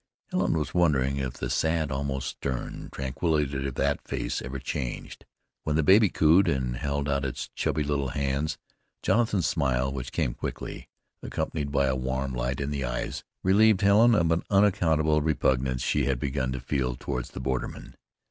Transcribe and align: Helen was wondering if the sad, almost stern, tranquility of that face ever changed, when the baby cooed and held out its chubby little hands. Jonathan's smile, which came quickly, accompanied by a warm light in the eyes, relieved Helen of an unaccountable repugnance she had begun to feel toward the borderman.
Helen 0.31 0.57
was 0.57 0.73
wondering 0.73 1.17
if 1.17 1.33
the 1.33 1.47
sad, 1.51 1.91
almost 1.91 2.27
stern, 2.29 2.89
tranquility 2.91 3.67
of 3.67 3.75
that 3.75 4.01
face 4.01 4.41
ever 4.41 4.57
changed, 4.57 5.27
when 5.63 5.75
the 5.75 5.83
baby 5.83 6.09
cooed 6.09 6.47
and 6.47 6.75
held 6.75 7.07
out 7.07 7.23
its 7.23 7.49
chubby 7.53 7.83
little 7.83 8.07
hands. 8.07 8.57
Jonathan's 9.03 9.45
smile, 9.45 9.93
which 9.93 10.11
came 10.11 10.33
quickly, 10.33 10.89
accompanied 11.21 11.71
by 11.71 11.85
a 11.85 11.95
warm 11.95 12.33
light 12.33 12.59
in 12.59 12.71
the 12.71 12.83
eyes, 12.83 13.23
relieved 13.43 13.81
Helen 13.81 14.15
of 14.15 14.31
an 14.31 14.41
unaccountable 14.49 15.21
repugnance 15.21 15.83
she 15.83 16.05
had 16.05 16.19
begun 16.19 16.51
to 16.53 16.59
feel 16.59 16.95
toward 16.95 17.25
the 17.25 17.39
borderman. 17.39 17.93